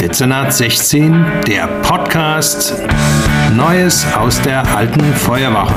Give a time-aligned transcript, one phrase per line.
[0.00, 2.72] Dezernat 16, der Podcast
[3.56, 5.74] Neues aus der alten Feuerwache.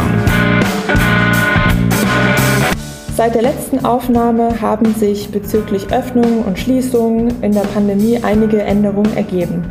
[3.18, 9.17] Seit der letzten Aufnahme haben sich bezüglich Öffnung und Schließung in der Pandemie einige Änderungen
[9.17, 9.63] ergeben.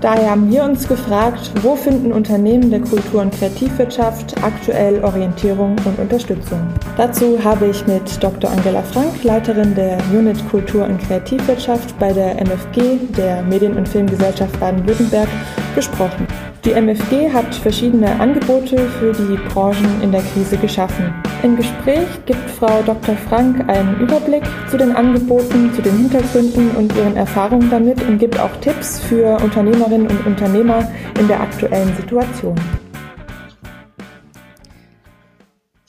[0.00, 5.98] Daher haben wir uns gefragt, wo finden Unternehmen der Kultur- und Kreativwirtschaft aktuell Orientierung und
[5.98, 6.66] Unterstützung.
[7.02, 8.48] Dazu habe ich mit Dr.
[8.48, 14.60] Angela Frank, Leiterin der Unit Kultur- und Kreativwirtschaft bei der MFG, der Medien- und Filmgesellschaft
[14.60, 15.26] Baden-Württemberg,
[15.74, 16.28] gesprochen.
[16.64, 21.12] Die MFG hat verschiedene Angebote für die Branchen in der Krise geschaffen.
[21.42, 23.16] Im Gespräch gibt Frau Dr.
[23.28, 28.38] Frank einen Überblick zu den Angeboten, zu den Hintergründen und ihren Erfahrungen damit und gibt
[28.38, 30.88] auch Tipps für Unternehmerinnen und Unternehmer
[31.18, 32.54] in der aktuellen Situation.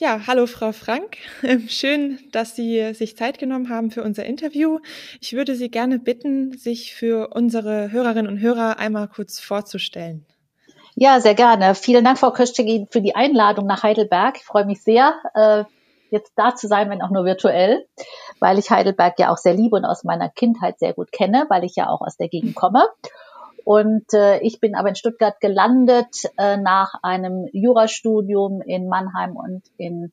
[0.03, 1.15] Ja, hallo Frau Frank.
[1.69, 4.79] Schön, dass Sie sich Zeit genommen haben für unser Interview.
[5.21, 10.25] Ich würde Sie gerne bitten, sich für unsere Hörerinnen und Hörer einmal kurz vorzustellen.
[10.95, 11.73] Ja, sehr gerne.
[11.73, 14.35] Vielen Dank, Frau Köstegin, für die Einladung nach Heidelberg.
[14.35, 15.63] Ich freue mich sehr, äh,
[16.09, 17.87] jetzt da zu sein, wenn auch nur virtuell,
[18.41, 21.63] weil ich Heidelberg ja auch sehr liebe und aus meiner Kindheit sehr gut kenne, weil
[21.63, 22.89] ich ja auch aus der Gegend komme.
[23.63, 29.63] Und äh, ich bin aber in Stuttgart gelandet äh, nach einem Jurastudium in Mannheim und
[29.77, 30.11] in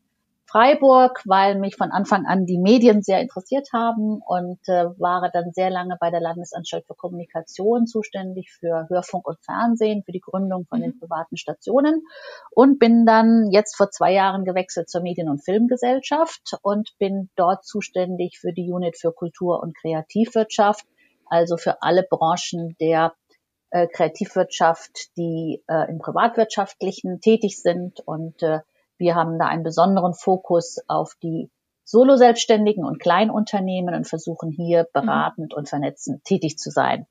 [0.51, 5.53] Freiburg, weil mich von Anfang an die Medien sehr interessiert haben und äh, war dann
[5.53, 10.67] sehr lange bei der Landesanstalt für Kommunikation zuständig für Hörfunk und Fernsehen, für die Gründung
[10.67, 10.99] von den mhm.
[10.99, 12.03] privaten Stationen
[12.51, 17.65] und bin dann jetzt vor zwei Jahren gewechselt zur Medien- und Filmgesellschaft und bin dort
[17.65, 20.85] zuständig für die Unit für Kultur- und Kreativwirtschaft,
[21.27, 23.13] also für alle Branchen der
[23.71, 28.61] äh, Kreativwirtschaft, die äh, im privatwirtschaftlichen tätig sind und äh,
[28.99, 31.51] wir haben da einen besonderen Fokus auf die
[31.85, 34.87] Solo-Selbstständigen und Kleinunternehmen und versuchen hier mhm.
[34.93, 35.59] beratend mhm.
[35.59, 37.07] und vernetzend tätig zu sein.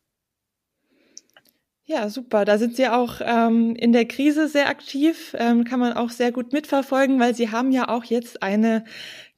[1.86, 2.46] Ja, super.
[2.46, 6.32] Da sind Sie auch ähm, in der Krise sehr aktiv, ähm, kann man auch sehr
[6.32, 8.86] gut mitverfolgen, weil Sie haben ja auch jetzt eine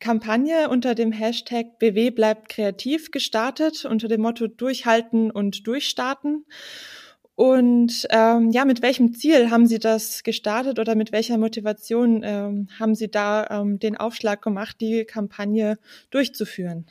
[0.02, 6.46] Kampagne unter dem Hashtag BW bleibt kreativ gestartet, unter dem Motto Durchhalten und Durchstarten.
[7.36, 12.68] Und ähm, ja, mit welchem Ziel haben Sie das gestartet oder mit welcher Motivation ähm,
[12.80, 15.78] haben Sie da ähm, den Aufschlag gemacht, die Kampagne
[16.10, 16.88] durchzuführen?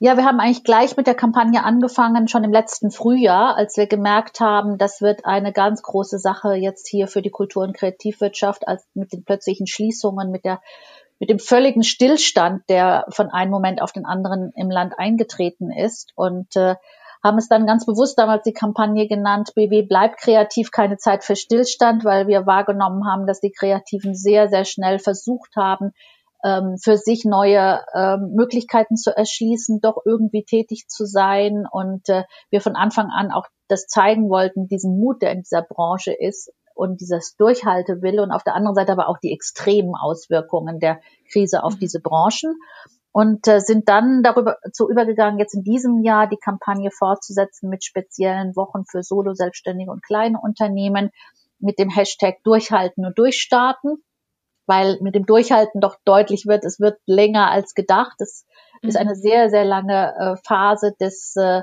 [0.00, 3.86] Ja, wir haben eigentlich gleich mit der Kampagne angefangen, schon im letzten Frühjahr, als wir
[3.86, 8.66] gemerkt haben, das wird eine ganz große Sache jetzt hier für die Kultur- und Kreativwirtschaft,
[8.66, 10.60] als mit den plötzlichen Schließungen, mit der
[11.20, 16.12] mit dem völligen Stillstand, der von einem Moment auf den anderen im Land eingetreten ist.
[16.16, 16.74] Und äh,
[17.24, 21.36] haben es dann ganz bewusst damals die Kampagne genannt, BW bleibt kreativ, keine Zeit für
[21.36, 25.92] Stillstand, weil wir wahrgenommen haben, dass die Kreativen sehr, sehr schnell versucht haben,
[26.44, 32.24] ähm, für sich neue ähm, Möglichkeiten zu erschließen, doch irgendwie tätig zu sein und äh,
[32.50, 36.52] wir von Anfang an auch das zeigen wollten, diesen Mut, der in dieser Branche ist
[36.74, 41.00] und dieses Durchhaltewille und auf der anderen Seite aber auch die extremen Auswirkungen der
[41.32, 41.78] Krise auf mhm.
[41.78, 42.54] diese Branchen
[43.14, 47.84] und äh, sind dann darüber zu übergegangen, jetzt in diesem Jahr die Kampagne fortzusetzen mit
[47.84, 51.10] speziellen Wochen für Solo-Selbstständige und kleine Unternehmen
[51.60, 54.02] mit dem Hashtag Durchhalten und Durchstarten,
[54.66, 58.20] weil mit dem Durchhalten doch deutlich wird, es wird länger als gedacht.
[58.20, 58.46] Es
[58.82, 58.88] mhm.
[58.88, 61.62] ist eine sehr, sehr lange äh, Phase des äh,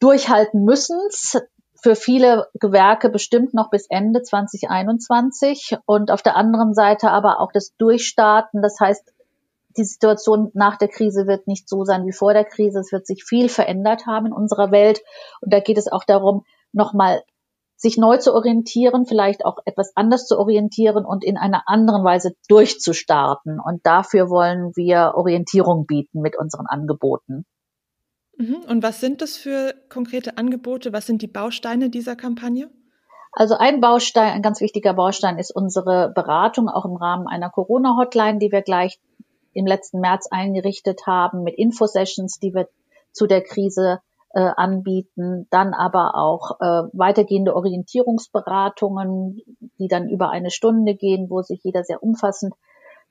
[0.00, 1.40] Durchhalten müssens
[1.80, 7.52] für viele Gewerke bestimmt noch bis Ende 2021 und auf der anderen Seite aber auch
[7.52, 9.12] das Durchstarten, das heißt
[9.76, 12.80] die Situation nach der Krise wird nicht so sein wie vor der Krise.
[12.80, 15.02] Es wird sich viel verändert haben in unserer Welt.
[15.40, 17.22] Und da geht es auch darum, nochmal
[17.76, 22.32] sich neu zu orientieren, vielleicht auch etwas anders zu orientieren und in einer anderen Weise
[22.48, 23.58] durchzustarten.
[23.58, 27.46] Und dafür wollen wir Orientierung bieten mit unseren Angeboten.
[28.36, 28.56] Mhm.
[28.68, 30.92] Und was sind das für konkrete Angebote?
[30.92, 32.70] Was sind die Bausteine dieser Kampagne?
[33.32, 38.38] Also ein Baustein, ein ganz wichtiger Baustein ist unsere Beratung, auch im Rahmen einer Corona-Hotline,
[38.38, 38.98] die wir gleich
[39.52, 42.68] im letzten März eingerichtet haben mit Infosessions, die wir
[43.12, 44.00] zu der Krise
[44.32, 49.40] äh, anbieten, dann aber auch äh, weitergehende Orientierungsberatungen,
[49.78, 52.54] die dann über eine Stunde gehen, wo sich jeder sehr umfassend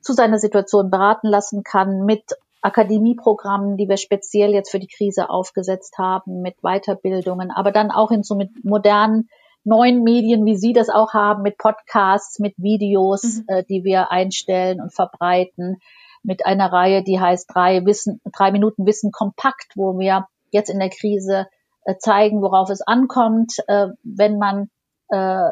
[0.01, 2.23] zu seiner Situation beraten lassen kann, mit
[2.61, 8.11] Akademieprogrammen, die wir speziell jetzt für die Krise aufgesetzt haben, mit Weiterbildungen, aber dann auch
[8.11, 9.29] hinzu mit modernen
[9.63, 13.43] neuen Medien, wie Sie das auch haben, mit Podcasts, mit Videos, mhm.
[13.47, 15.77] äh, die wir einstellen und verbreiten,
[16.23, 20.79] mit einer Reihe, die heißt drei Wissen, drei Minuten Wissen kompakt, wo wir jetzt in
[20.79, 21.47] der Krise
[21.85, 24.69] äh, zeigen, worauf es ankommt, äh, wenn man
[25.09, 25.51] äh,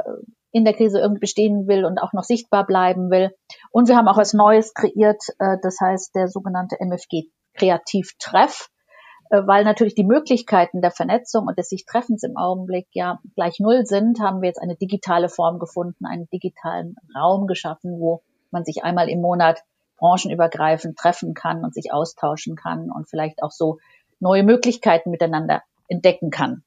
[0.51, 3.31] in der Krise irgendwie bestehen will und auch noch sichtbar bleiben will.
[3.71, 8.69] Und wir haben auch was Neues kreiert, das heißt der sogenannte MFG Kreativtreff.
[9.29, 13.85] weil natürlich die Möglichkeiten der Vernetzung und des sich Treffens im Augenblick ja gleich null
[13.85, 18.83] sind, haben wir jetzt eine digitale Form gefunden, einen digitalen Raum geschaffen, wo man sich
[18.83, 19.61] einmal im Monat
[19.97, 23.79] branchenübergreifend treffen kann und sich austauschen kann und vielleicht auch so
[24.19, 26.63] neue Möglichkeiten miteinander entdecken kann.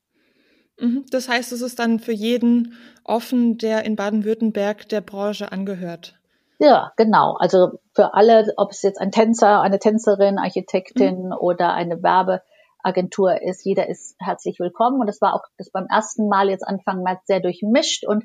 [0.79, 1.05] Mhm.
[1.11, 2.75] Das heißt, es ist dann für jeden
[3.05, 6.17] offen, der in Baden-Württemberg der Branche angehört.
[6.59, 7.37] Ja, genau.
[7.39, 11.33] Also für alle, ob es jetzt ein Tänzer, eine Tänzerin, Architektin mhm.
[11.33, 15.01] oder eine Werbeagentur ist, jeder ist herzlich willkommen.
[15.01, 18.25] Und das war auch das beim ersten Mal jetzt Anfang März sehr durchmischt und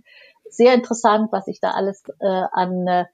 [0.50, 3.06] sehr interessant, was sich da alles äh, an äh,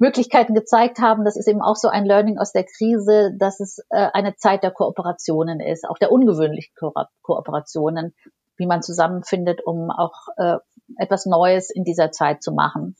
[0.00, 1.24] Möglichkeiten gezeigt haben.
[1.24, 4.62] Das ist eben auch so ein Learning aus der Krise, dass es äh, eine Zeit
[4.62, 6.92] der Kooperationen ist, auch der ungewöhnlichen Ko
[7.22, 8.14] Kooperationen,
[8.56, 10.56] wie man zusammenfindet, um auch äh,
[10.96, 12.96] etwas Neues in dieser Zeit zu machen.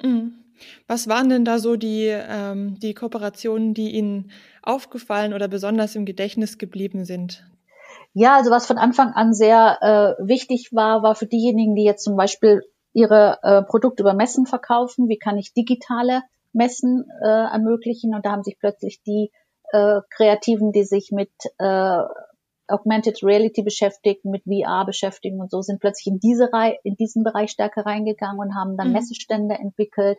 [0.00, 0.44] Mhm.
[0.86, 4.30] Was waren denn da so die, ähm, die Kooperationen, die Ihnen
[4.62, 7.44] aufgefallen oder besonders im Gedächtnis geblieben sind?
[8.12, 12.02] Ja, also was von Anfang an sehr äh, wichtig war, war für diejenigen, die jetzt
[12.02, 12.62] zum Beispiel
[12.98, 16.22] ihre äh, Produkte über Messen verkaufen, wie kann ich digitale
[16.52, 18.14] Messen äh, ermöglichen?
[18.14, 19.30] Und da haben sich plötzlich die
[19.72, 22.02] äh, Kreativen, die sich mit äh,
[22.66, 27.22] Augmented Reality beschäftigen, mit VR beschäftigen und so, sind plötzlich in diese Reihe, in diesen
[27.22, 28.94] Bereich stärker reingegangen und haben dann mhm.
[28.94, 30.18] Messestände entwickelt.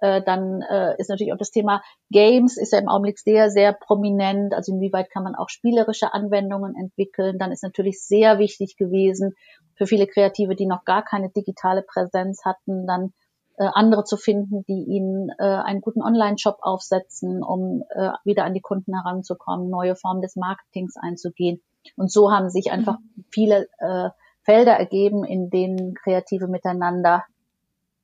[0.00, 3.72] Äh, dann äh, ist natürlich auch das Thema Games ist ja im Augenblick sehr, sehr
[3.72, 4.54] prominent.
[4.54, 7.38] Also inwieweit kann man auch spielerische Anwendungen entwickeln?
[7.38, 9.34] Dann ist natürlich sehr wichtig gewesen
[9.76, 13.12] für viele Kreative, die noch gar keine digitale Präsenz hatten, dann
[13.56, 18.54] äh, andere zu finden, die ihnen äh, einen guten Online-Shop aufsetzen, um äh, wieder an
[18.54, 21.62] die Kunden heranzukommen, neue Formen des Marketings einzugehen.
[21.96, 23.24] Und so haben sich einfach mhm.
[23.30, 24.10] viele äh,
[24.42, 27.24] Felder ergeben, in denen Kreative miteinander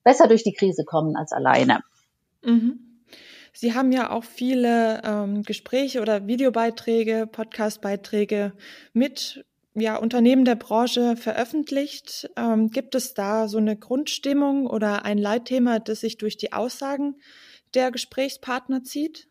[0.05, 1.81] besser durch die Krise kommen als alleine.
[2.43, 2.91] Mhm.
[3.53, 8.53] Sie haben ja auch viele ähm, Gespräche oder Videobeiträge, Podcastbeiträge
[8.93, 9.45] mit
[9.75, 12.31] ja, Unternehmen der Branche veröffentlicht.
[12.37, 17.17] Ähm, gibt es da so eine Grundstimmung oder ein Leitthema, das sich durch die Aussagen
[17.75, 19.29] der Gesprächspartner zieht?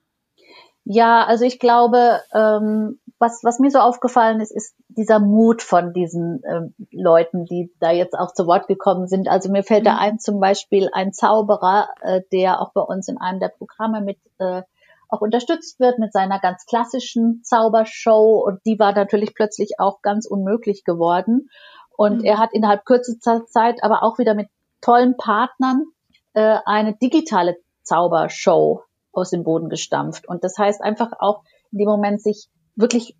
[0.85, 5.93] Ja, also ich glaube, ähm, was, was mir so aufgefallen ist, ist dieser Mut von
[5.93, 9.27] diesen ähm, Leuten, die da jetzt auch zu Wort gekommen sind.
[9.27, 9.89] Also mir fällt mhm.
[9.89, 14.01] da ein zum Beispiel ein Zauberer, äh, der auch bei uns in einem der Programme
[14.01, 14.63] mit äh,
[15.09, 20.27] auch unterstützt wird mit seiner ganz klassischen Zaubershow und die war natürlich plötzlich auch ganz
[20.27, 21.49] unmöglich geworden.
[21.97, 22.25] Und mhm.
[22.25, 24.49] er hat innerhalb kürzester Zeit aber auch wieder mit
[24.81, 25.85] tollen Partnern
[26.33, 30.27] äh, eine digitale Zaubershow aus dem Boden gestampft.
[30.27, 33.15] Und das heißt einfach auch in dem Moment sich wirklich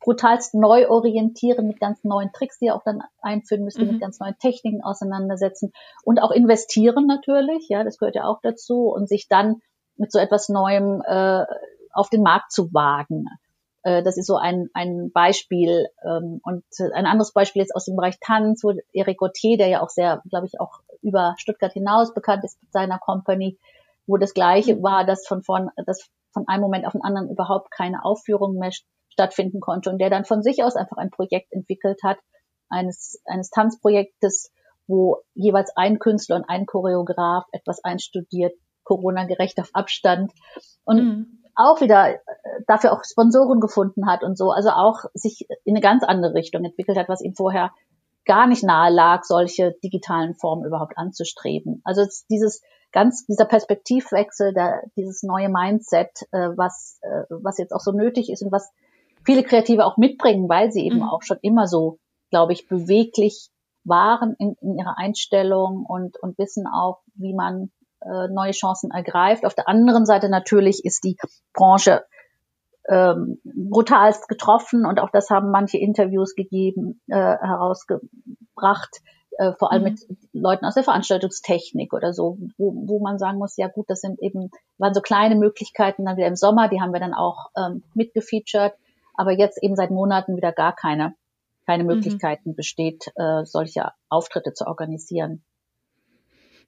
[0.00, 3.92] brutalst neu orientieren mit ganz neuen Tricks, die er auch dann einführen müsste, mhm.
[3.92, 5.72] mit ganz neuen Techniken auseinandersetzen
[6.04, 9.62] und auch investieren natürlich, ja, das gehört ja auch dazu und sich dann
[9.96, 11.44] mit so etwas Neuem äh,
[11.92, 13.26] auf den Markt zu wagen.
[13.82, 15.88] Äh, das ist so ein, ein Beispiel.
[16.04, 19.82] Ähm, und ein anderes Beispiel ist aus dem Bereich Tanz, wo Eric Gauthier, der ja
[19.82, 23.58] auch sehr, glaube ich, auch über Stuttgart hinaus bekannt ist mit seiner Company,
[24.06, 24.82] wo das Gleiche mhm.
[24.82, 28.70] war, dass von vorn, dass von einem Moment auf den anderen überhaupt keine Aufführung mehr
[29.08, 32.18] stattfinden konnte und der dann von sich aus einfach ein Projekt entwickelt hat,
[32.68, 34.52] eines, eines Tanzprojektes,
[34.86, 38.52] wo jeweils ein Künstler und ein Choreograf etwas einstudiert,
[38.84, 40.30] Corona-gerecht auf Abstand
[40.84, 41.42] und mhm.
[41.54, 42.18] auch wieder äh,
[42.66, 46.62] dafür auch Sponsoren gefunden hat und so, also auch sich in eine ganz andere Richtung
[46.64, 47.72] entwickelt hat, was ihm vorher
[48.26, 51.80] gar nicht nahe lag, solche digitalen Formen überhaupt anzustreben.
[51.84, 52.60] Also dieses
[52.96, 58.32] ganz dieser Perspektivwechsel, der, dieses neue Mindset, äh, was äh, was jetzt auch so nötig
[58.32, 58.72] ist und was
[59.22, 61.02] viele Kreative auch mitbringen, weil sie eben mhm.
[61.10, 61.98] auch schon immer so,
[62.30, 63.50] glaube ich, beweglich
[63.84, 69.44] waren in, in ihrer Einstellung und und wissen auch, wie man äh, neue Chancen ergreift.
[69.44, 71.18] Auf der anderen Seite natürlich ist die
[71.52, 72.02] Branche
[72.88, 79.02] ähm, brutalst getroffen und auch das haben manche Interviews gegeben, äh, herausgebracht,
[79.38, 79.90] äh, vor allem mhm.
[79.90, 84.00] mit Leuten aus der Veranstaltungstechnik oder so, wo, wo man sagen muss, ja gut, das
[84.00, 87.50] sind eben, waren so kleine Möglichkeiten dann wieder im Sommer, die haben wir dann auch
[87.56, 88.72] ähm, mitgefeatured,
[89.14, 91.14] aber jetzt eben seit Monaten wieder gar keine,
[91.66, 91.90] keine mhm.
[91.90, 95.42] Möglichkeiten besteht, äh, solche Auftritte zu organisieren.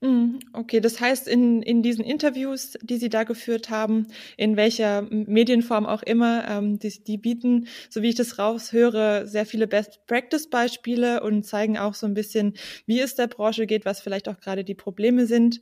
[0.01, 5.03] Mhm, okay, das heißt, in, in diesen Interviews, die Sie da geführt haben, in welcher
[5.03, 11.21] Medienform auch immer, ähm, die, die bieten, so wie ich das raushöre, sehr viele Best-Practice-Beispiele
[11.25, 12.55] und zeigen auch so ein bisschen,
[12.87, 15.61] wie es der Branche geht, was vielleicht auch gerade die Probleme sind.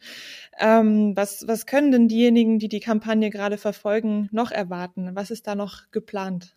[0.59, 5.11] Ähm, was, was können denn diejenigen, die die Kampagne gerade verfolgen, noch erwarten?
[5.15, 6.55] Was ist da noch geplant?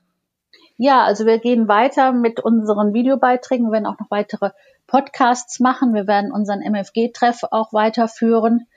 [0.77, 4.51] Ja, also wir gehen weiter mit unseren Videobeiträgen, wir werden auch noch weitere
[4.89, 5.93] Podcasts machen.
[5.93, 8.67] Wir werden unseren MFG-Treff auch weiterführen.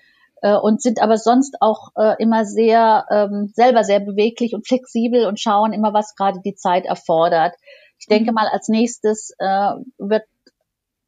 [0.42, 5.26] äh, und sind aber sonst auch äh, immer sehr ähm, selber sehr beweglich und flexibel
[5.26, 7.54] und schauen immer, was gerade die Zeit erfordert.
[7.98, 8.34] Ich denke mhm.
[8.34, 10.24] mal, als nächstes äh, wird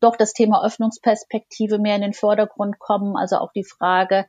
[0.00, 4.26] doch das Thema Öffnungsperspektive mehr in den Vordergrund kommen, also auch die Frage,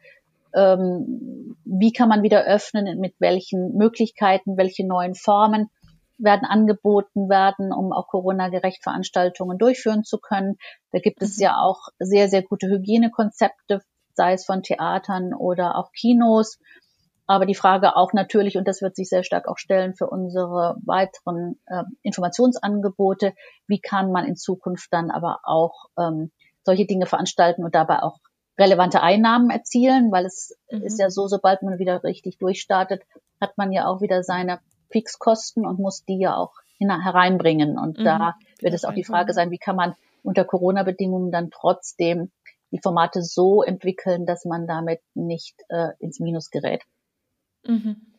[0.55, 5.69] ähm, wie kann man wieder öffnen, mit welchen Möglichkeiten, welche neuen Formen
[6.17, 10.57] werden angeboten werden, um auch Corona-gerecht Veranstaltungen durchführen zu können.
[10.91, 11.43] Da gibt es mhm.
[11.43, 13.81] ja auch sehr, sehr gute Hygienekonzepte,
[14.13, 16.57] sei es von Theatern oder auch Kinos.
[17.27, 20.77] Aber die Frage auch natürlich, und das wird sich sehr stark auch stellen für unsere
[20.85, 23.33] weiteren äh, Informationsangebote,
[23.67, 26.31] wie kann man in Zukunft dann aber auch ähm,
[26.63, 28.19] solche Dinge veranstalten und dabei auch
[28.59, 30.83] relevante Einnahmen erzielen, weil es mhm.
[30.83, 33.03] ist ja so, sobald man wieder richtig durchstartet,
[33.41, 34.59] hat man ja auch wieder seine
[34.95, 37.77] Fixkosten und muss die ja auch hereinbringen.
[37.77, 38.05] Und mhm.
[38.05, 42.31] da wird es auch die Frage sein, wie kann man unter Corona-Bedingungen dann trotzdem
[42.71, 46.83] die Formate so entwickeln, dass man damit nicht äh, ins Minus gerät.
[47.65, 48.14] Mhm.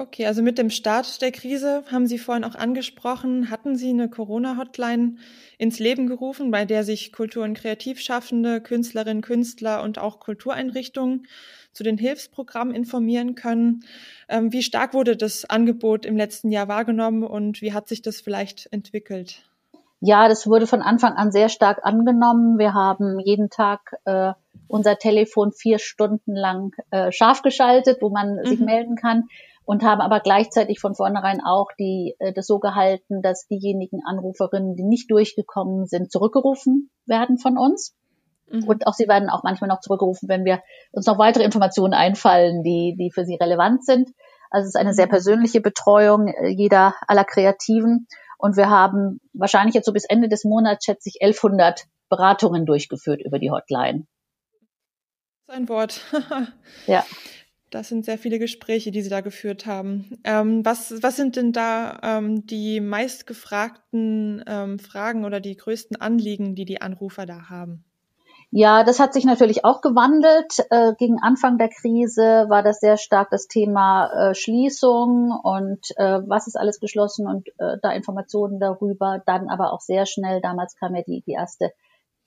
[0.00, 4.08] Okay, also mit dem Start der Krise haben Sie vorhin auch angesprochen, hatten Sie eine
[4.08, 5.16] Corona-Hotline
[5.58, 11.26] ins Leben gerufen, bei der sich Kultur- und Kreativschaffende, Künstlerinnen, Künstler und auch Kultureinrichtungen
[11.74, 13.84] zu den Hilfsprogrammen informieren können.
[14.30, 18.22] Ähm, wie stark wurde das Angebot im letzten Jahr wahrgenommen und wie hat sich das
[18.22, 19.42] vielleicht entwickelt?
[20.00, 22.58] Ja, das wurde von Anfang an sehr stark angenommen.
[22.58, 24.32] Wir haben jeden Tag äh,
[24.66, 28.46] unser Telefon vier Stunden lang äh, scharf geschaltet, wo man mhm.
[28.46, 29.24] sich melden kann
[29.70, 34.74] und haben aber gleichzeitig von vornherein auch die, äh, das so gehalten, dass diejenigen Anruferinnen,
[34.74, 37.94] die nicht durchgekommen sind, zurückgerufen werden von uns.
[38.50, 38.64] Mhm.
[38.64, 40.60] Und auch sie werden auch manchmal noch zurückgerufen, wenn wir
[40.90, 44.10] uns noch weitere Informationen einfallen, die, die für sie relevant sind.
[44.50, 45.10] Also es ist eine sehr mhm.
[45.10, 48.08] persönliche Betreuung äh, jeder aller Kreativen.
[48.38, 53.22] Und wir haben wahrscheinlich jetzt so bis Ende des Monats, schätze ich, 1100 Beratungen durchgeführt
[53.24, 54.08] über die Hotline.
[55.46, 56.00] Ein Wort.
[56.88, 57.04] ja.
[57.70, 60.18] Das sind sehr viele Gespräche, die Sie da geführt haben.
[60.24, 66.56] Ähm, was, was sind denn da ähm, die meistgefragten ähm, Fragen oder die größten Anliegen,
[66.56, 67.84] die die Anrufer da haben?
[68.52, 70.66] Ja, das hat sich natürlich auch gewandelt.
[70.70, 76.18] Äh, gegen Anfang der Krise war das sehr stark das Thema äh, Schließung und äh,
[76.26, 79.22] was ist alles geschlossen und äh, da Informationen darüber.
[79.24, 81.72] Dann aber auch sehr schnell, damals kam ja die, die erste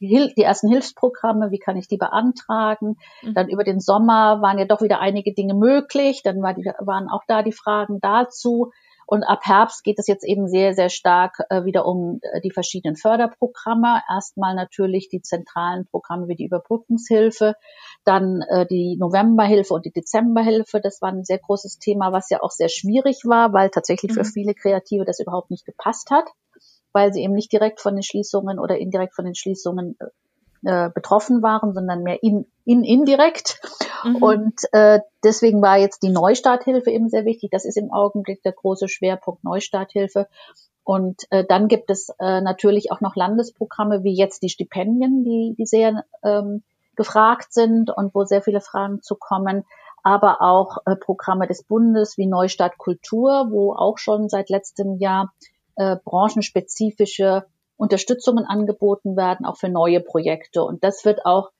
[0.09, 2.97] die ersten Hilfsprogramme, wie kann ich die beantragen?
[3.21, 3.33] Mhm.
[3.33, 6.21] Dann über den Sommer waren ja doch wieder einige Dinge möglich.
[6.23, 8.71] Dann war die, waren auch da die Fragen dazu.
[9.05, 12.51] Und ab Herbst geht es jetzt eben sehr, sehr stark äh, wieder um äh, die
[12.51, 14.01] verschiedenen Förderprogramme.
[14.09, 17.55] Erstmal natürlich die zentralen Programme wie die Überbrückungshilfe,
[18.05, 20.79] dann äh, die Novemberhilfe und die Dezemberhilfe.
[20.81, 24.15] Das war ein sehr großes Thema, was ja auch sehr schwierig war, weil tatsächlich mhm.
[24.15, 26.29] für viele Kreative das überhaupt nicht gepasst hat
[26.93, 29.97] weil sie eben nicht direkt von den Schließungen oder indirekt von den Schließungen
[30.63, 33.61] äh, betroffen waren, sondern mehr in, in indirekt.
[34.03, 34.15] Mhm.
[34.17, 37.51] Und äh, deswegen war jetzt die Neustarthilfe eben sehr wichtig.
[37.51, 40.27] Das ist im Augenblick der große Schwerpunkt Neustarthilfe.
[40.85, 45.55] Und äh, dann gibt es äh, natürlich auch noch Landesprogramme wie jetzt die Stipendien, die,
[45.57, 46.63] die sehr ähm,
[46.95, 49.65] gefragt sind und wo sehr viele Fragen zu kommen
[50.03, 55.33] aber auch äh, Programme des Bundes wie Neustart Kultur, wo auch schon seit letztem Jahr
[55.75, 57.45] äh, branchenspezifische
[57.77, 60.63] Unterstützungen angeboten werden, auch für neue Projekte.
[60.63, 61.51] Und das wird auch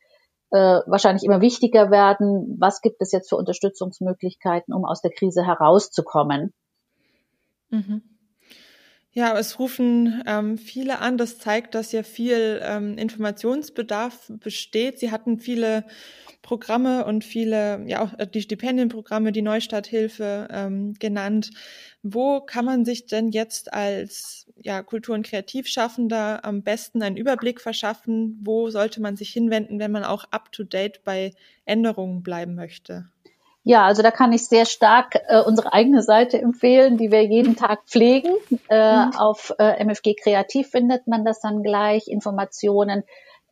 [0.51, 2.57] äh, wahrscheinlich immer wichtiger werden.
[2.59, 6.53] Was gibt es jetzt für Unterstützungsmöglichkeiten, um aus der Krise herauszukommen?
[7.69, 8.12] Mhm.
[9.15, 11.17] Ja, es rufen ähm, viele an.
[11.17, 14.97] Das zeigt, dass ja viel ähm, Informationsbedarf besteht.
[14.99, 15.85] Sie hatten viele
[16.41, 21.51] Programme und viele, ja auch äh, die Stipendienprogramme, die Neustarthilfe ähm, genannt.
[22.01, 27.61] Wo kann man sich denn jetzt als ja, Kultur- und Kreativschaffender am besten einen Überblick
[27.61, 28.39] verschaffen?
[28.43, 31.33] Wo sollte man sich hinwenden, wenn man auch up-to-date bei
[31.65, 33.12] Änderungen bleiben möchte?
[33.63, 37.55] Ja, also da kann ich sehr stark äh, unsere eigene Seite empfehlen, die wir jeden
[37.55, 38.33] Tag pflegen.
[38.69, 39.15] Äh, mhm.
[39.17, 43.03] Auf äh, MFG Kreativ findet man das dann gleich, Informationen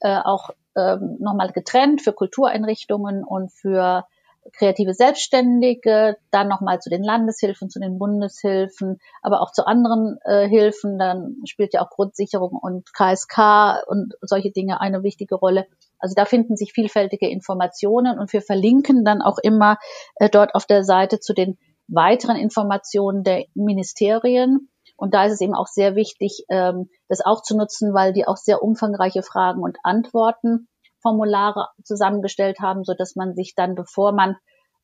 [0.02, 4.06] äh, auch ähm, nochmal getrennt für Kultureinrichtungen und für
[4.54, 10.48] kreative Selbstständige, dann nochmal zu den Landeshilfen, zu den Bundeshilfen, aber auch zu anderen äh,
[10.48, 10.98] Hilfen.
[10.98, 15.68] Dann spielt ja auch Grundsicherung und KSK und solche Dinge eine wichtige Rolle.
[16.02, 19.78] Also da finden sich vielfältige Informationen und wir verlinken dann auch immer
[20.16, 24.70] äh, dort auf der Seite zu den weiteren Informationen der Ministerien.
[24.96, 28.28] Und da ist es eben auch sehr wichtig, ähm, das auch zu nutzen, weil die
[28.28, 30.68] auch sehr umfangreiche Fragen und Antworten
[31.02, 34.36] Formulare zusammengestellt haben, so dass man sich dann, bevor man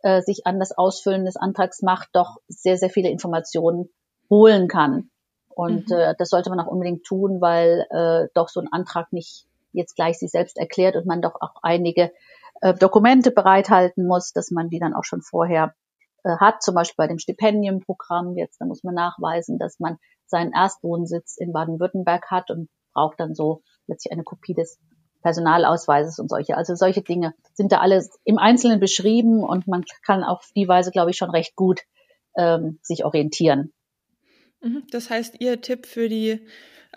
[0.01, 3.89] äh, sich an das Ausfüllen des Antrags macht, doch sehr, sehr viele Informationen
[4.29, 5.09] holen kann.
[5.49, 5.95] Und mhm.
[5.95, 9.45] äh, das sollte man auch unbedingt tun, weil äh, doch so ein Antrag nicht
[9.77, 12.11] jetzt gleich sich selbst erklärt und man doch auch einige
[12.61, 15.73] äh, Dokumente bereithalten muss, dass man die dann auch schon vorher
[16.23, 20.51] äh, hat, zum Beispiel bei dem Stipendienprogramm jetzt, da muss man nachweisen, dass man seinen
[20.53, 24.79] Erstwohnsitz in Baden-Württemberg hat und braucht dann so letztlich eine Kopie des
[25.21, 26.57] Personalausweises und solche.
[26.57, 30.91] Also solche Dinge sind da alles im Einzelnen beschrieben und man kann auf die Weise,
[30.91, 31.81] glaube ich, schon recht gut
[32.37, 33.73] ähm, sich orientieren.
[34.61, 34.83] Mhm.
[34.91, 36.45] Das heißt, Ihr Tipp für die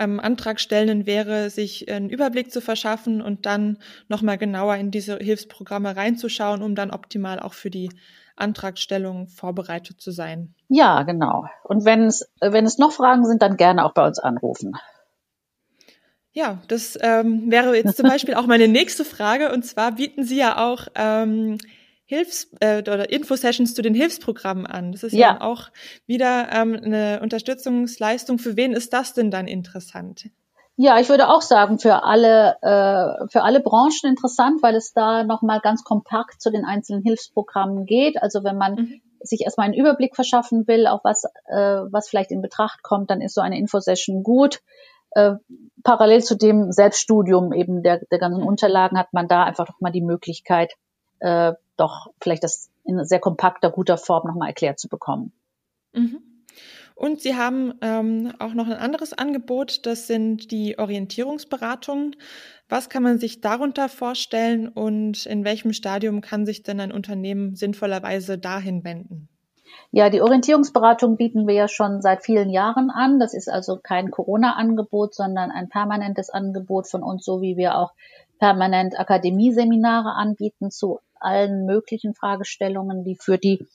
[0.01, 3.79] ähm, Antragstellenden wäre, sich einen Überblick zu verschaffen und dann
[4.09, 7.91] nochmal genauer in diese Hilfsprogramme reinzuschauen, um dann optimal auch für die
[8.35, 10.55] Antragstellung vorbereitet zu sein.
[10.69, 11.45] Ja, genau.
[11.63, 14.73] Und wenn es, wenn es noch Fragen sind, dann gerne auch bei uns anrufen.
[16.33, 19.53] Ja, das ähm, wäre jetzt zum Beispiel auch meine nächste Frage.
[19.53, 21.59] Und zwar bieten Sie ja auch ähm,
[22.11, 24.91] Hilfs- äh, oder Infosessions zu den Hilfsprogrammen an.
[24.91, 25.71] Das ist ja, ja auch
[26.07, 28.39] wieder ähm, eine Unterstützungsleistung.
[28.41, 30.25] Für wen ist das denn dann interessant?
[30.77, 35.23] Ja, ich würde auch sagen, für alle, äh, für alle Branchen interessant, weil es da
[35.23, 38.21] nochmal ganz kompakt zu den einzelnen Hilfsprogrammen geht.
[38.21, 39.01] Also wenn man mhm.
[39.21, 43.21] sich erstmal einen Überblick verschaffen will, auf was, äh, was vielleicht in Betracht kommt, dann
[43.21, 44.63] ist so eine Infosession gut.
[45.13, 45.35] Äh,
[45.85, 50.03] parallel zu dem Selbststudium eben der, der ganzen Unterlagen hat man da einfach nochmal die
[50.03, 50.73] Möglichkeit,
[51.21, 55.33] äh, doch vielleicht das in sehr kompakter, guter Form nochmal erklärt zu bekommen.
[55.93, 56.23] Mhm.
[56.95, 62.15] Und Sie haben ähm, auch noch ein anderes Angebot, das sind die Orientierungsberatungen.
[62.69, 67.57] Was kann man sich darunter vorstellen und in welchem Stadium kann sich denn ein Unternehmen
[67.57, 69.31] sinnvollerweise dahin wenden?
[69.93, 73.19] Ja, die Orientierungsberatung bieten wir ja schon seit vielen Jahren an.
[73.19, 77.93] Das ist also kein Corona-Angebot, sondern ein permanentes Angebot von uns, so wie wir auch
[78.39, 83.67] permanent Akademieseminare anbieten zu allen möglichen Fragestellungen, die für die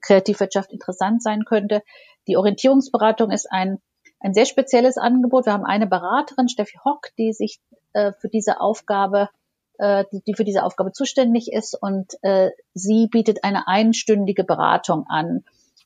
[0.00, 1.82] Kreativwirtschaft interessant sein könnte.
[2.26, 3.78] Die Orientierungsberatung ist ein,
[4.20, 5.46] ein sehr spezielles Angebot.
[5.46, 7.60] Wir haben eine Beraterin, Steffi Hock, die sich
[7.92, 9.28] äh, für diese Aufgabe
[9.78, 15.06] äh, die, die für diese Aufgabe zuständig ist und äh, sie bietet eine einstündige Beratung
[15.08, 15.44] an.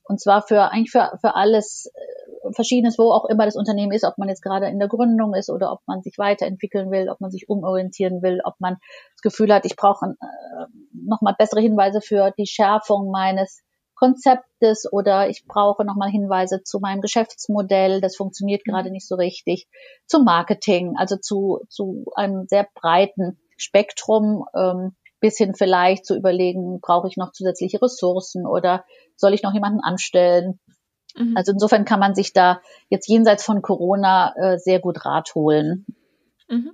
[0.08, 4.04] Und zwar für eigentlich für, für alles äh, Verschiedenes, wo auch immer das Unternehmen ist,
[4.04, 7.20] ob man jetzt gerade in der Gründung ist oder ob man sich weiterentwickeln will, ob
[7.20, 8.78] man sich umorientieren will, ob man
[9.12, 13.62] das Gefühl hat, ich brauche äh, nochmal bessere Hinweise für die Schärfung meines
[13.94, 18.70] Konzeptes oder ich brauche nochmal Hinweise zu meinem Geschäftsmodell, das funktioniert mhm.
[18.70, 19.68] gerade nicht so richtig,
[20.06, 26.80] zum Marketing, also zu, zu einem sehr breiten Spektrum, ähm, bis hin vielleicht zu überlegen,
[26.80, 28.84] brauche ich noch zusätzliche Ressourcen oder
[29.16, 30.60] soll ich noch jemanden anstellen?
[31.16, 31.36] Mhm.
[31.36, 35.86] Also insofern kann man sich da jetzt jenseits von Corona äh, sehr gut Rat holen.
[36.48, 36.72] Mhm.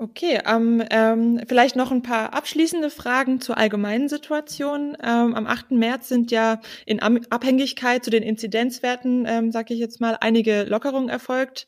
[0.00, 4.96] Okay, ähm, ähm, vielleicht noch ein paar abschließende Fragen zur allgemeinen Situation.
[5.02, 5.72] Ähm, am 8.
[5.72, 11.08] März sind ja in Abhängigkeit zu den Inzidenzwerten, ähm, sage ich jetzt mal, einige Lockerungen
[11.08, 11.66] erfolgt,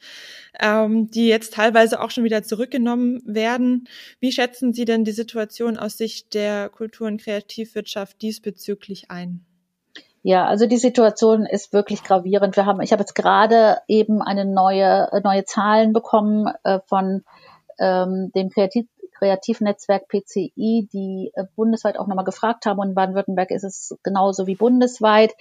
[0.60, 3.88] ähm, die jetzt teilweise auch schon wieder zurückgenommen werden.
[4.20, 9.44] Wie schätzen Sie denn die Situation aus Sicht der Kultur- und Kreativwirtschaft diesbezüglich ein?
[10.22, 12.54] Ja, also die Situation ist wirklich gravierend.
[12.54, 17.24] Wir haben, ich habe jetzt gerade eben eine neue neue Zahlen bekommen äh, von
[17.80, 18.86] ähm, dem Kreativ
[19.20, 22.78] Kreativnetzwerk PCI, die äh, bundesweit auch nochmal gefragt haben.
[22.78, 25.34] Und in Baden-Württemberg ist es genauso wie bundesweit.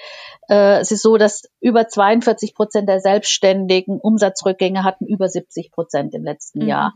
[0.50, 6.14] Äh, es ist so, dass über 42 Prozent der Selbstständigen Umsatzrückgänge hatten, über 70 Prozent
[6.14, 6.68] im letzten mhm.
[6.68, 6.94] Jahr.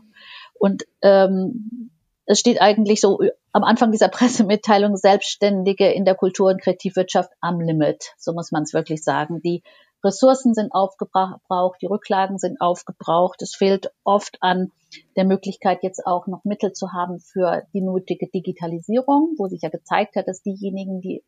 [0.52, 1.90] Und ähm,
[2.26, 3.20] es steht eigentlich so
[3.52, 8.12] am Anfang dieser Pressemitteilung Selbstständige in der Kultur- und Kreativwirtschaft am Limit.
[8.18, 9.40] So muss man es wirklich sagen.
[9.40, 9.62] Die
[10.04, 13.42] Ressourcen sind aufgebraucht, die Rücklagen sind aufgebraucht.
[13.42, 14.70] Es fehlt oft an
[15.16, 19.70] der Möglichkeit, jetzt auch noch Mittel zu haben für die nötige Digitalisierung, wo sich ja
[19.70, 21.24] gezeigt hat, dass diejenigen, die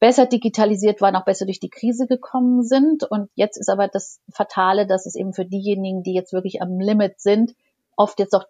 [0.00, 3.04] besser digitalisiert waren, auch besser durch die Krise gekommen sind.
[3.04, 6.78] Und jetzt ist aber das Fatale, dass es eben für diejenigen, die jetzt wirklich am
[6.78, 7.54] Limit sind,
[7.96, 8.44] oft jetzt auch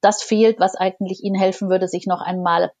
[0.00, 2.72] das fehlt, was eigentlich ihnen helfen würde, sich noch einmal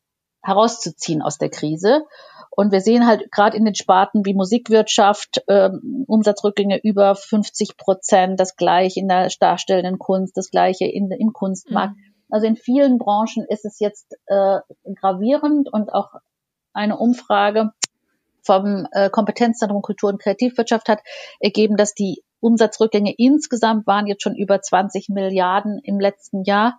[0.42, 2.04] herauszuziehen aus der Krise.
[2.50, 8.40] Und wir sehen halt gerade in den Sparten wie Musikwirtschaft ähm, Umsatzrückgänge über 50 Prozent,
[8.40, 11.96] das gleiche in der darstellenden Kunst, das gleiche in, im Kunstmarkt.
[11.96, 12.02] Mhm.
[12.30, 14.58] Also in vielen Branchen ist es jetzt äh,
[15.00, 16.14] gravierend und auch
[16.72, 17.72] eine Umfrage
[18.42, 21.00] vom äh, Kompetenzzentrum Kultur und Kreativwirtschaft hat
[21.40, 26.78] ergeben, dass die Umsatzrückgänge insgesamt waren jetzt schon über 20 Milliarden im letzten Jahr.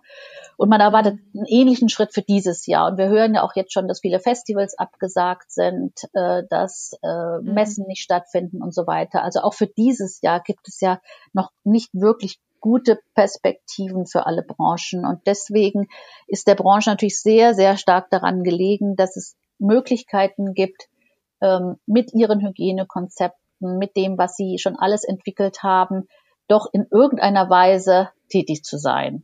[0.56, 2.90] Und man erwartet einen ähnlichen Schritt für dieses Jahr.
[2.90, 7.38] Und wir hören ja auch jetzt schon, dass viele Festivals abgesagt sind, äh, dass äh,
[7.40, 7.54] mhm.
[7.54, 9.22] Messen nicht stattfinden und so weiter.
[9.22, 11.00] Also auch für dieses Jahr gibt es ja
[11.32, 15.04] noch nicht wirklich gute Perspektiven für alle Branchen.
[15.04, 15.88] Und deswegen
[16.26, 20.88] ist der Branche natürlich sehr, sehr stark daran gelegen, dass es Möglichkeiten gibt,
[21.40, 26.08] ähm, mit ihren Hygienekonzepten mit dem, was sie schon alles entwickelt haben,
[26.48, 29.22] doch in irgendeiner Weise tätig zu sein.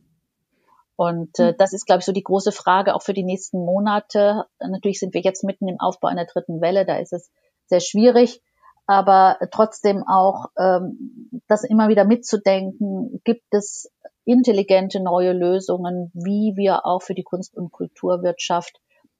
[0.95, 4.45] Und äh, das ist, glaube ich, so die große Frage auch für die nächsten Monate.
[4.59, 7.29] Natürlich sind wir jetzt mitten im Aufbau einer dritten Welle, da ist es
[7.67, 8.41] sehr schwierig,
[8.87, 13.91] aber trotzdem auch ähm, das immer wieder mitzudenken, gibt es
[14.25, 18.79] intelligente neue Lösungen, wie wir auch für die Kunst- und Kulturwirtschaft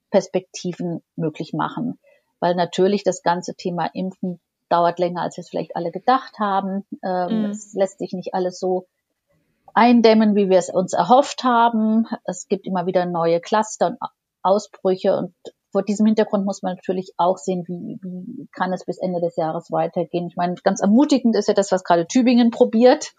[0.09, 1.99] Perspektiven möglich machen.
[2.39, 6.85] Weil natürlich das ganze Thema Impfen dauert länger, als wir es vielleicht alle gedacht haben.
[7.03, 7.45] Ähm, mhm.
[7.51, 8.85] Es lässt sich nicht alles so
[9.73, 12.07] eindämmen, wie wir es uns erhofft haben.
[12.25, 13.97] Es gibt immer wieder neue Cluster und
[14.41, 15.33] Ausbrüche und
[15.71, 19.35] vor diesem Hintergrund muss man natürlich auch sehen, wie, wie kann es bis Ende des
[19.35, 20.27] Jahres weitergehen.
[20.27, 23.11] Ich meine, ganz ermutigend ist ja das, was gerade Tübingen probiert,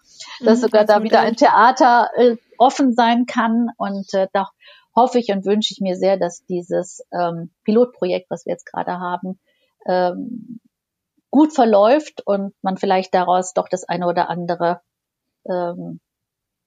[0.43, 3.69] dass mhm, sogar da wieder ein Theater äh, offen sein kann.
[3.77, 4.49] Und äh, da
[4.95, 8.99] hoffe ich und wünsche ich mir sehr, dass dieses ähm, Pilotprojekt, was wir jetzt gerade
[8.99, 9.39] haben,
[9.87, 10.59] ähm,
[11.31, 14.81] gut verläuft und man vielleicht daraus doch das eine oder andere
[15.49, 15.99] ähm,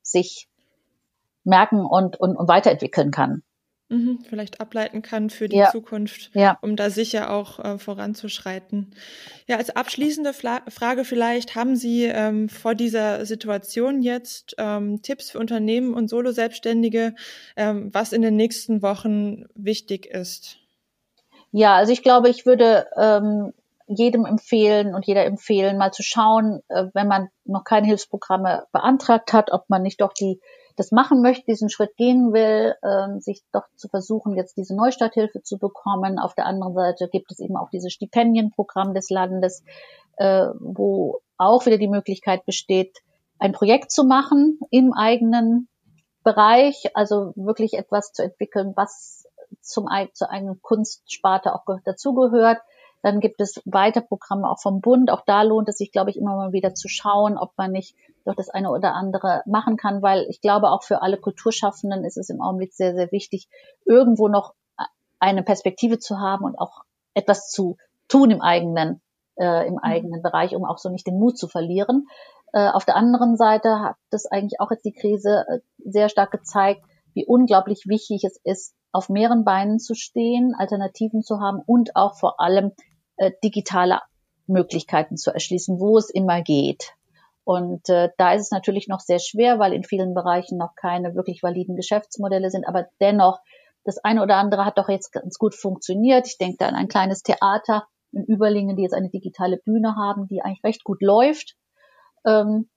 [0.02, 0.48] sich
[1.44, 3.42] merken und, und, und weiterentwickeln kann.
[3.92, 5.70] Mhm, vielleicht ableiten kann für die ja.
[5.70, 6.56] Zukunft, ja.
[6.62, 8.94] um da sicher auch äh, voranzuschreiten.
[9.46, 15.32] Ja, als abschließende Fla Frage vielleicht, haben Sie ähm, vor dieser Situation jetzt ähm, Tipps
[15.32, 17.14] für Unternehmen und Solo-Selbstständige,
[17.54, 20.56] ähm, was in den nächsten Wochen wichtig ist?
[21.50, 23.52] Ja, also ich glaube, ich würde ähm,
[23.94, 29.32] jedem empfehlen und jeder empfehlen, mal zu schauen, äh, wenn man noch keine Hilfsprogramme beantragt
[29.32, 30.40] hat, ob man nicht doch die
[30.76, 35.42] das machen möchte, diesen Schritt gehen will, äh, sich doch zu versuchen, jetzt diese Neustarthilfe
[35.42, 36.18] zu bekommen.
[36.18, 39.62] Auf der anderen Seite gibt es eben auch dieses Stipendienprogramm des Landes,
[40.16, 42.98] äh, wo auch wieder die Möglichkeit besteht,
[43.38, 45.68] ein Projekt zu machen im eigenen
[46.22, 49.26] Bereich, also wirklich etwas zu entwickeln, was
[49.60, 52.58] zum, zur eigenen Kunstsparte auch dazugehört.
[53.02, 55.10] Dann gibt es weiter Programme auch vom Bund.
[55.10, 57.96] Auch da lohnt es sich, glaube ich, immer mal wieder zu schauen, ob man nicht
[58.24, 62.16] doch das eine oder andere machen kann, weil ich glaube, auch für alle Kulturschaffenden ist
[62.16, 63.48] es im Augenblick sehr, sehr wichtig,
[63.84, 64.54] irgendwo noch
[65.18, 66.82] eine Perspektive zu haben und auch
[67.14, 67.76] etwas zu
[68.08, 69.00] tun im eigenen,
[69.36, 69.80] äh, im mhm.
[69.80, 72.08] eigenen Bereich, um auch so nicht den Mut zu verlieren.
[72.52, 76.30] Äh, auf der anderen Seite hat das eigentlich auch jetzt die Krise äh, sehr stark
[76.32, 76.84] gezeigt,
[77.14, 82.18] wie unglaublich wichtig es ist, auf mehreren Beinen zu stehen, Alternativen zu haben und auch
[82.18, 82.72] vor allem
[83.22, 84.00] äh, digitale
[84.46, 86.94] Möglichkeiten zu erschließen, wo es immer geht.
[87.44, 91.14] Und äh, da ist es natürlich noch sehr schwer, weil in vielen Bereichen noch keine
[91.14, 92.66] wirklich validen Geschäftsmodelle sind.
[92.66, 93.38] Aber dennoch,
[93.84, 96.26] das eine oder andere hat doch jetzt ganz gut funktioniert.
[96.26, 100.28] Ich denke da an ein kleines Theater in Überlingen, die jetzt eine digitale Bühne haben,
[100.28, 101.56] die eigentlich recht gut läuft.
[102.24, 102.68] Ähm,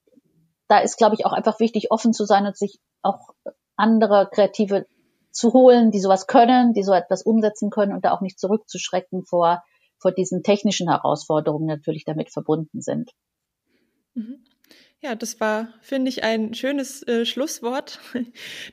[0.67, 3.29] da ist, glaube ich, auch einfach wichtig, offen zu sein und sich auch
[3.75, 4.86] andere Kreative
[5.31, 9.25] zu holen, die sowas können, die so etwas umsetzen können und da auch nicht zurückzuschrecken
[9.25, 9.63] vor
[10.05, 13.09] vor diesen technischen Herausforderungen natürlich damit verbunden sind.
[14.13, 14.37] Mhm.
[15.01, 17.99] Ja, das war, finde ich, ein schönes äh, Schlusswort.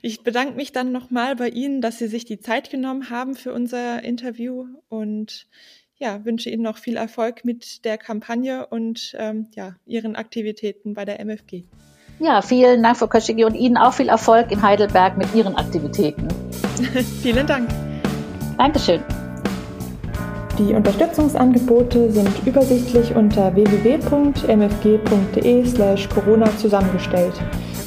[0.03, 3.51] Ich bedanke mich dann nochmal bei Ihnen, dass Sie sich die Zeit genommen haben für
[3.51, 5.47] unser Interview und
[5.95, 11.03] ja, wünsche Ihnen noch viel Erfolg mit der Kampagne und ähm, ja, Ihren Aktivitäten bei
[11.03, 11.63] der MFG.
[12.19, 16.27] Ja, vielen Dank, Frau Köschigi, und Ihnen auch viel Erfolg in Heidelberg mit Ihren Aktivitäten.
[17.23, 17.69] Vielen Dank.
[18.59, 19.03] Dankeschön.
[20.59, 27.33] Die Unterstützungsangebote sind übersichtlich unter www.mfg.de/corona zusammengestellt.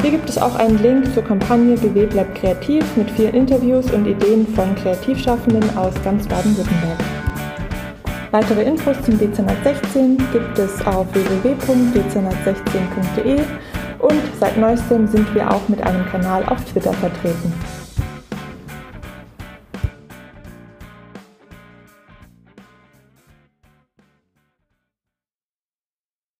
[0.03, 4.05] Hier gibt es auch einen Link zur Kampagne BW bleibt kreativ mit vielen Interviews und
[4.07, 6.99] Ideen von Kreativschaffenden aus ganz Baden-Württemberg.
[8.33, 13.43] Weitere Infos zum Dezernat 16 gibt es auf www.dezernat16.de
[14.01, 17.53] und seit neuestem sind wir auch mit einem Kanal auf Twitter vertreten.